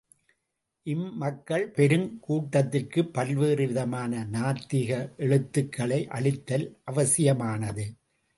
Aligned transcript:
இம்மக்கள் 0.85 1.65
பெருங் 1.75 2.07
கூட்டத்திற்கு 2.19 3.01
பலவேறு 3.13 3.67
விதமான 3.67 4.23
நாத்திக 4.31 4.89
எழுத்துக்களை 5.17 6.07
அளித்தல் 6.07 6.67
அவசியமானது. 6.83 7.85